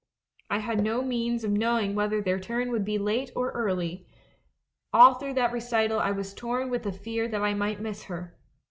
I 0.49 0.57
had 0.57 0.81
no 0.83 1.03
means 1.03 1.43
of 1.43 1.51
knowing 1.51 1.93
whether 1.93 2.23
their 2.23 2.39
turn 2.39 2.71
would 2.71 2.83
be 2.83 2.97
late 2.97 3.29
or 3.35 3.51
early; 3.51 4.07
all 4.91 5.13
through 5.13 5.33
that 5.35 5.51
recital 5.53 5.99
I 5.99 6.09
was 6.09 6.33
torn 6.33 6.71
with 6.71 6.81
the 6.81 6.91
fear 6.91 7.27
that 7.27 7.43
I 7.43 7.53
might 7.53 7.79
miss 7.81 8.05
her. 8.05 8.35